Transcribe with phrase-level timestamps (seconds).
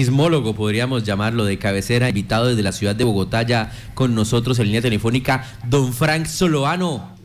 [0.00, 4.66] chismólogo, podríamos llamarlo, de cabecera, invitado desde la ciudad de Bogotá, ya con nosotros en
[4.66, 7.16] línea telefónica, don Frank Soloano.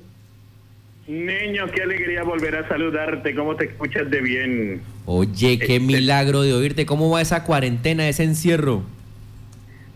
[1.06, 3.36] Niño, qué alegría volver a saludarte.
[3.36, 4.82] ¿Cómo te escuchas de bien?
[5.06, 6.86] Oye, qué Este- milagro de oírte.
[6.86, 8.84] ¿Cómo va esa cuarentena, ese encierro?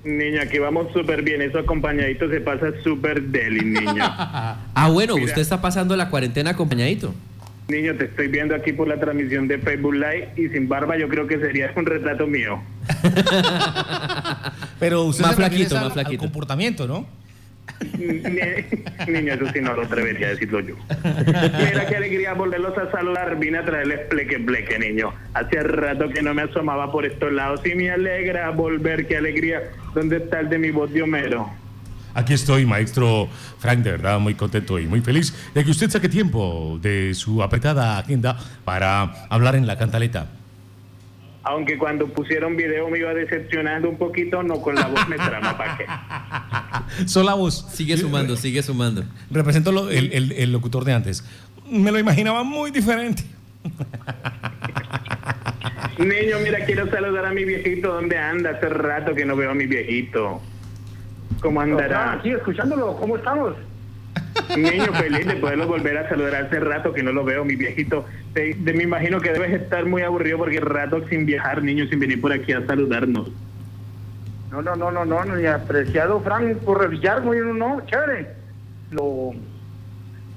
[0.03, 1.41] Niño, aquí vamos súper bien.
[1.43, 4.03] Eso acompañadito se pasa súper deli, niño.
[4.75, 5.27] Ah, bueno, Mira.
[5.27, 7.15] usted está pasando la cuarentena acompañadito.
[7.67, 11.07] Niño, te estoy viendo aquí por la transmisión de Facebook Live y sin barba yo
[11.09, 12.61] creo que sería un retrato mío.
[14.79, 16.21] Pero usted Más flaquito, al- más al flaquito.
[16.23, 17.07] comportamiento, ¿no?
[17.97, 20.75] Ni- Niño, eso sí no lo atrevería a decirlo yo.
[21.03, 23.37] Mira qué alegría volverlos a saludar.
[23.39, 25.13] Vine a traerles pleque pleque, niño.
[25.33, 29.07] Hace rato que no me asomaba por estos lados y me alegra volver.
[29.07, 29.63] Qué alegría.
[29.93, 31.49] ¿Dónde está el de mi voz de Homero?
[32.15, 33.27] Aquí estoy, maestro
[33.59, 37.43] Frank, de verdad muy contento y muy feliz de que usted saque tiempo de su
[37.43, 40.27] apretada agenda para hablar en la cantaleta.
[41.43, 45.55] Aunque cuando pusieron video me iba decepcionando un poquito, no con la voz me trama,
[45.57, 47.05] ¿para qué?
[47.07, 47.67] Sola voz.
[47.71, 49.03] Sigue sumando, sigue sumando.
[49.29, 51.23] Represento lo- el, el- el locutor de antes.
[51.69, 53.23] Me lo imaginaba muy diferente.
[55.97, 57.93] Niño, mira, quiero saludar a mi viejito.
[57.93, 58.51] ¿Dónde anda?
[58.51, 60.41] Hace rato que no veo a mi viejito.
[61.41, 62.13] ¿Cómo andará?
[62.13, 63.53] Aquí escuchándolo, ¿cómo estamos?
[64.57, 66.35] Niño, feliz de poderlo volver a saludar.
[66.35, 68.05] Hace rato que no lo veo, mi viejito.
[68.33, 72.19] Te- me imagino que debes estar muy aburrido porque rato sin viajar, niño, sin venir
[72.21, 73.29] por aquí a saludarnos.
[74.51, 78.29] No, no, no, no, no, ni apreciado Frank por revillar, no, no, no, chévere.
[78.91, 79.31] Lo,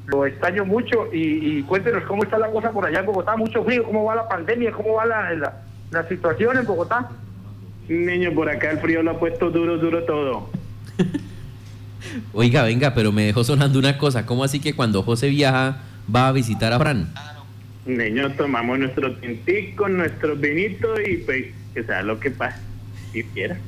[0.06, 3.62] lo extraño mucho y, y cuéntenos cómo está la cosa por allá en Bogotá, mucho
[3.64, 5.52] frío, cómo va la pandemia, cómo va la, la,
[5.90, 7.08] la situación en Bogotá.
[7.88, 10.50] Niño, por acá el frío lo ha puesto duro, duro todo.
[12.32, 14.26] Oiga, venga, pero me dejó sonando una cosa.
[14.26, 15.78] ¿Cómo así que cuando José viaja
[16.14, 17.12] va a visitar a Fran?
[17.86, 22.60] Niño, tomamos nuestro tintico, nuestro vinito y pues que sea lo que pase,
[23.12, 23.58] si quiera.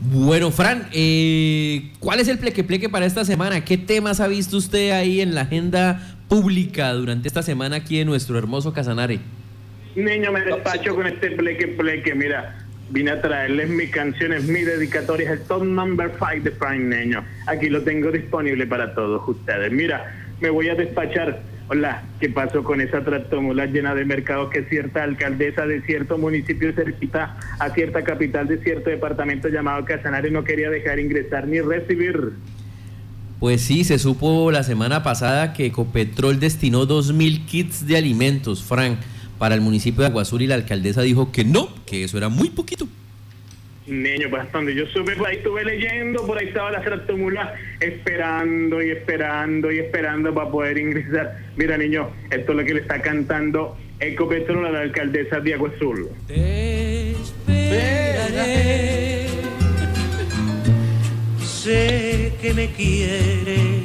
[0.00, 3.64] Bueno, Fran, eh, ¿cuál es el pleque pleque para esta semana?
[3.64, 8.06] ¿Qué temas ha visto usted ahí en la agenda pública durante esta semana aquí en
[8.06, 9.20] nuestro hermoso Casanare?
[9.94, 12.14] Niño, me despacho con este pleque pleque.
[12.14, 17.24] Mira, vine a traerles mis canciones, mi dedicatoria, el top number 5 de Prime, niño.
[17.46, 19.72] Aquí lo tengo disponible para todos ustedes.
[19.72, 21.40] Mira, me voy a despachar.
[21.68, 26.74] Hola, ¿qué pasó con esa tractomula llena de mercados que cierta alcaldesa de cierto municipio
[26.74, 32.32] cerquita a cierta capital de cierto departamento llamado Casanare no quería dejar ingresar ni recibir?
[33.40, 38.98] Pues sí, se supo la semana pasada que Ecopetrol destinó 2.000 kits de alimentos, Fran,
[39.38, 42.50] para el municipio de Aguasur y la alcaldesa dijo que no, que eso era muy
[42.50, 42.88] poquito.
[43.86, 47.54] Niño, pues hasta donde yo supe, por ahí estuve leyendo, por ahí estaba la tractomula
[47.80, 51.38] esperando y esperando y esperando para poder ingresar.
[51.56, 55.70] Mira, niño, esto es lo que le está cantando Ecopetrol a la alcaldesa de Agua
[55.76, 56.08] Azul.
[56.26, 58.64] Te esperaré.
[61.42, 63.84] Sé que me quieres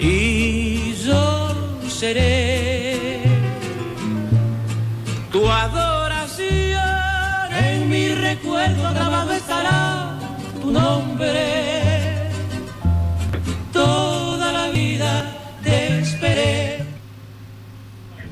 [0.00, 2.39] y yo seré
[8.70, 10.18] recuerdo grabado estará
[10.60, 11.30] tu nombre.
[13.72, 16.78] Toda la vida te esperé.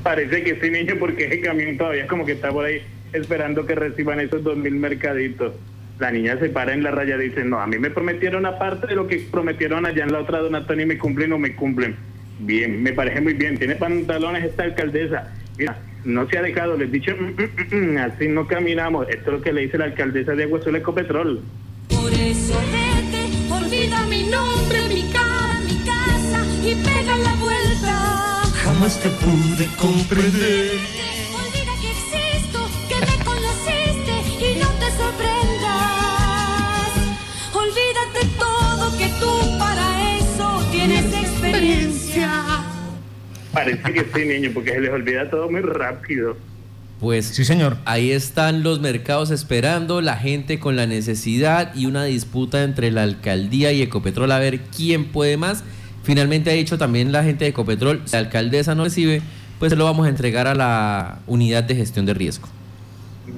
[0.03, 2.81] Parece que sí, niño, porque ese camión todavía como que está por ahí
[3.13, 5.53] esperando que reciban esos dos mil mercaditos.
[5.99, 8.87] La niña se para en la raya y dice, no, a mí me prometieron aparte
[8.87, 11.97] de lo que prometieron allá en la otra donatón y me cumplen o me cumplen.
[12.39, 13.57] Bien, me parece muy bien.
[13.57, 15.33] Tiene pantalones esta alcaldesa.
[15.57, 19.07] Mira, no se ha dejado, les he dicho, "Mm, mm, mm, mm", así no caminamos.
[19.09, 21.41] Esto es lo que le dice la alcaldesa de Agua Azul Ecopetrol.
[21.89, 28.43] Por eso vete, olvida mi nombre, mi cara, mi casa y pega la vuelta.
[28.63, 31.08] Jamás te pude comprender.
[43.59, 46.37] Parece que sí, niño, porque se les olvida todo muy rápido.
[47.01, 47.75] Pues Sí, señor.
[47.83, 53.03] ahí están los mercados esperando, la gente con la necesidad y una disputa entre la
[53.03, 55.65] alcaldía y Ecopetrol a ver quién puede más.
[56.03, 59.21] Finalmente ha dicho también la gente de Ecopetrol, si la alcaldesa no recibe,
[59.59, 62.47] pues se lo vamos a entregar a la unidad de gestión de riesgo.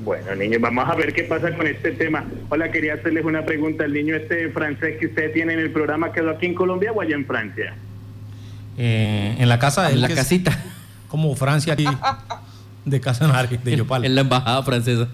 [0.03, 2.25] Bueno, niños, vamos a ver qué pasa con este tema.
[2.49, 3.85] Hola, quería hacerles una pregunta.
[3.85, 7.01] ¿El niño este francés que ustedes tienen en el programa quedó aquí en Colombia o
[7.01, 7.75] allá en Francia?
[8.77, 10.57] Eh, en la casa de En él, la casita,
[11.07, 11.85] Como Francia aquí,
[12.85, 14.05] de Casanare, de Yopal.
[14.05, 15.07] en la embajada francesa.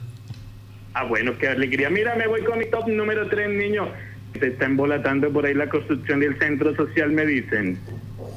[0.93, 1.89] Ah, bueno, qué alegría.
[1.89, 3.87] Mira, me voy con mi top número 3, niño.
[4.39, 7.77] Se está embolatando por ahí la construcción del centro social, me dicen.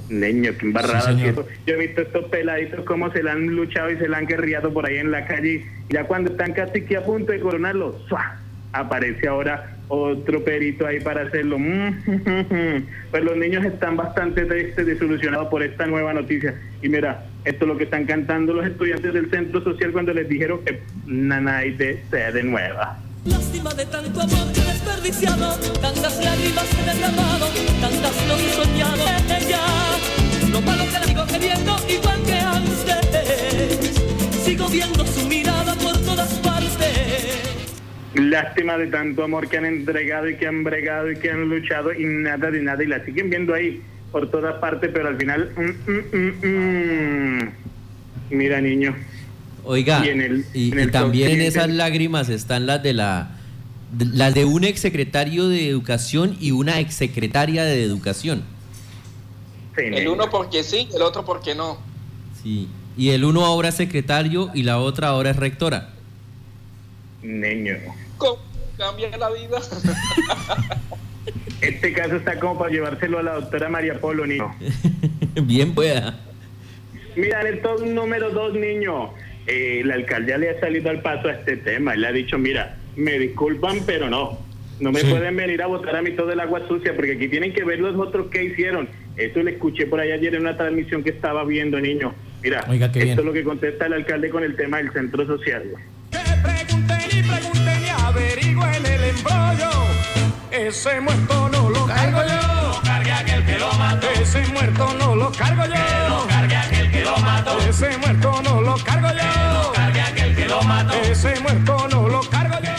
[0.08, 1.14] Niño, qué embarrada.
[1.16, 1.22] Sí.
[1.66, 4.72] Yo he visto estos peladitos cómo se la han luchado y se la han guerreado
[4.72, 5.66] por ahí en la calle.
[5.88, 8.36] Y Ya cuando están casi que a punto de coronarlo, ¡zua!
[8.72, 11.58] aparece ahora otro perito ahí para hacerlo.
[11.58, 11.98] Mm,
[13.10, 16.54] Pues los niños están bastante tristes, desilusionados por esta nueva noticia.
[16.80, 20.28] Y mira, esto es lo que están cantando los estudiantes del centro social cuando les
[20.28, 22.98] dijeron que Nanaide sea de nueva.
[23.24, 26.89] Lástima de tanto amor desperdiciado, tantas lágrimas he
[38.42, 41.92] Lástima de tanto amor que han entregado y que han bregado y que han luchado
[41.92, 45.50] y nada de nada y la siguen viendo ahí por todas partes, pero al final...
[45.56, 47.48] mm, mm, mm, mm.
[48.30, 48.94] Mira, niño.
[49.64, 52.94] Oiga, Y en el- y, en y el también en esas lágrimas están las de
[52.94, 53.36] la
[53.92, 58.42] de- las de un exsecretario de educación y una exsecretaria de educación.
[59.76, 61.78] El uno porque sí, el otro porque no.
[62.42, 62.68] Sí.
[62.96, 65.90] Y el uno ahora es secretario y la otra ahora es rectora.
[67.22, 67.74] Niño.
[68.20, 68.38] ¿Cómo
[68.78, 69.58] cambia la vida?
[71.60, 74.54] Este caso está como para llevárselo a la doctora María Polo, niño.
[75.42, 76.18] Bien pueda.
[77.16, 79.10] Mira, el top número dos, niño.
[79.46, 81.92] Eh, la alcaldía le ha salido al paso a este tema.
[81.94, 84.38] Él le ha dicho, mira, me disculpan, pero no.
[84.80, 85.08] No me Sí.
[85.10, 87.78] pueden venir a botar a mí todo el agua sucia, porque aquí tienen que ver
[87.80, 88.88] los otros que hicieron.
[89.18, 92.14] Eso le escuché por ahí ayer en una transmisión que estaba viendo, niño.
[92.42, 93.18] Mira, Oiga, esto bien.
[93.18, 95.64] es lo que contesta el alcalde con el tema del centro social.
[99.10, 99.70] Embrollo.
[100.50, 102.68] Ese muerto no lo cargo yo.
[102.68, 104.08] Lo cargue aquel que lo mató.
[104.10, 105.72] Ese muerto no lo cargo yo.
[105.72, 107.58] Que lo cargue aquel que lo mató.
[107.60, 109.16] Ese muerto no lo cargo yo.
[109.16, 110.94] Que lo cargue aquel que lo mató.
[111.02, 112.70] Ese muerto no lo cargo yo.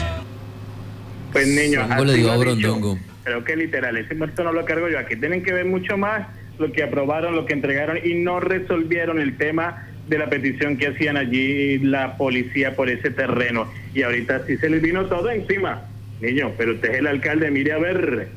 [1.31, 2.35] Pues niño, Franco le dicho.
[2.35, 2.97] Borondongo.
[3.23, 4.99] Creo que literal, ese muerto no lo cargo yo.
[4.99, 6.27] Aquí tienen que ver mucho más
[6.59, 10.87] lo que aprobaron, lo que entregaron y no resolvieron el tema de la petición que
[10.87, 13.71] hacían allí la policía por ese terreno.
[13.93, 15.83] Y ahorita sí se les vino todo encima.
[16.21, 18.29] Niño, pero usted es el alcalde, mire a ver.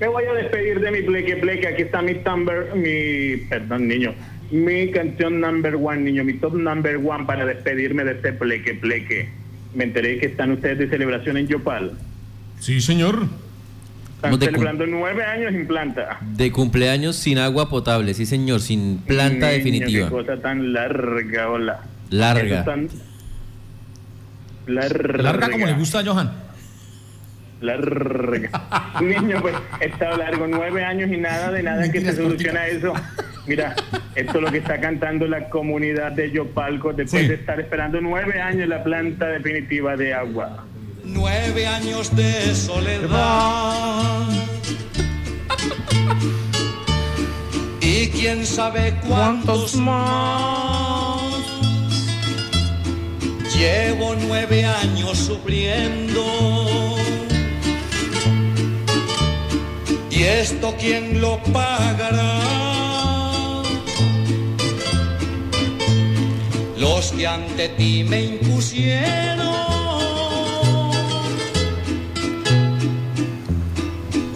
[0.00, 1.68] Me voy a despedir de mi pleque pleque.
[1.68, 4.12] Aquí está mi number, mi, perdón, niño,
[4.50, 9.28] mi canción number one, niño, mi top number one para despedirme de este pleque pleque.
[9.74, 11.92] Me enteré que están ustedes de celebración en Yopal.
[12.58, 13.26] Sí, señor.
[14.16, 16.18] Están ¿Cómo te celebrando nueve años en planta.
[16.22, 20.06] De cumpleaños sin agua potable, sí señor, sin planta Niño, definitiva.
[20.06, 21.82] Qué cosa tan larga, hola.
[22.10, 22.64] Larga.
[22.64, 22.88] Tan-
[24.66, 25.22] Larga.
[25.22, 26.32] Larga como le gusta a Johan.
[27.60, 28.50] Larga.
[29.00, 32.92] Niño, pues está largo, nueve años y nada de nada que se soluciona eso.
[33.46, 33.74] Mira,
[34.14, 37.28] esto es lo que está cantando la comunidad de Yopalco después Sí.
[37.28, 40.64] de estar esperando nueve años la planta definitiva de agua.
[41.04, 44.22] Nueve años de soledad.
[47.86, 51.20] Y quién sabe cuántos más.
[53.54, 56.24] Llevo nueve años sufriendo.
[60.24, 62.40] Esto quién lo pagará.
[66.78, 69.44] Los que ante ti me impusieron.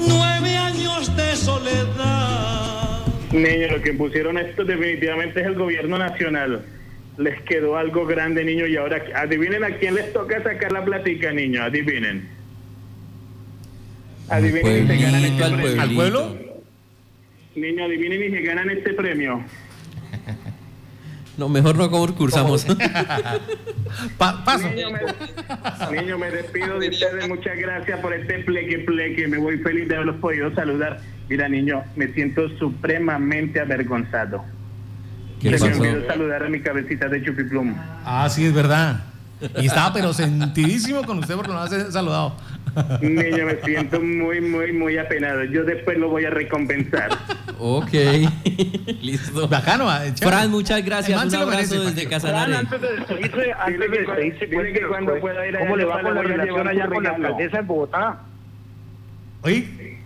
[0.06, 3.06] Nueve años de soledad.
[3.32, 6.66] Niño, lo que pusieron esto definitivamente es el gobierno nacional.
[7.16, 11.32] Les quedó algo grande, niño, y ahora adivinen a quién les toca sacar la platica,
[11.32, 12.37] niño, adivinen.
[14.28, 15.82] Adivinen y se ganan este al premio.
[15.82, 16.36] ¿Al pueblo?
[17.56, 19.42] Niño, adivinen y se ganan este premio.
[21.36, 22.66] No, mejor no concursamos.
[24.18, 24.68] Pa- paso.
[24.68, 27.28] Niño me, niño, me despido de ustedes.
[27.28, 29.28] Muchas gracias por este pleque pleque.
[29.28, 31.00] Me voy feliz de haberlos podido saludar.
[31.28, 34.44] Mira, niño, me siento supremamente avergonzado.
[35.40, 37.72] ¿Qué Se me olvidó saludar a mi cabecita de chupiplum.
[38.04, 39.04] Ah, sí, es verdad.
[39.60, 42.36] Y estaba pero sentidísimo con usted porque no has saludado.
[43.00, 45.44] Niño, me siento muy, muy, muy apenado.
[45.44, 47.10] Yo después lo voy a recompensar.
[47.60, 47.90] Ok,
[49.02, 49.48] listo.
[49.48, 50.02] Bacano, ah.
[50.16, 51.20] Fran, muchas gracias.
[51.20, 52.54] Un abrazo merece, desde Casanare.
[52.54, 55.76] antes de despedirse, antes de que- despedirse, cuente, que cuando pues, pueda ir a ¿cómo
[55.76, 58.18] le va con la relación allá con la alcaldesa en Bogotá?
[59.42, 59.98] Oye,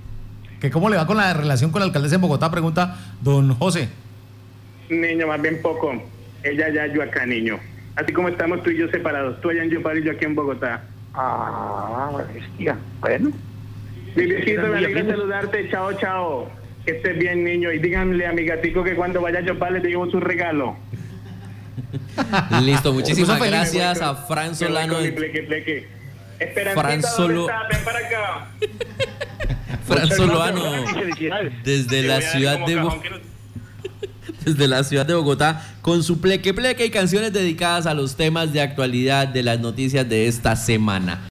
[0.61, 2.51] ¿que ¿cómo le va con la relación con la alcaldesa en Bogotá?
[2.51, 3.91] Pregunta don José.
[4.89, 5.93] Niño, más bien poco.
[6.43, 7.59] Ella ya, yo acá, niño.
[7.97, 9.41] Así como estamos tú y yo separados.
[9.43, 10.85] Tú allá en Yopal y yo aquí en Bogotá.
[11.15, 12.79] Ah, bestia.
[13.01, 13.31] Bueno.
[14.15, 15.71] Liliecito, me Muy alegra saludarte.
[15.71, 16.51] Chao, chao.
[16.85, 17.71] Que estés bien, niño.
[17.73, 20.77] Y díganle a mi gatico que cuando vaya a Yopal le llevo su regalo.
[22.63, 24.97] Listo, muchísimas gracias a Fran Solano.
[25.15, 25.89] pleque, pleque.
[26.55, 27.69] Fran ¿dónde Solo- estás?
[27.71, 28.49] Ven para acá.
[29.87, 30.63] Fran Solano
[31.65, 33.17] desde Te la ciudad de Bo- cajón que no-
[34.47, 38.53] desde la ciudad de Bogotá con su pleque pleque y canciones dedicadas a los temas
[38.53, 41.21] de actualidad de las noticias de esta semana.